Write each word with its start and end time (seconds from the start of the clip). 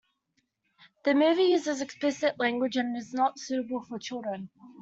The 1.05 1.13
movie 1.13 1.51
uses 1.51 1.79
explicit 1.83 2.39
language 2.39 2.75
and 2.75 2.97
is 2.97 3.13
not 3.13 3.37
suitable 3.37 3.83
for 3.85 3.99
children. 3.99 4.49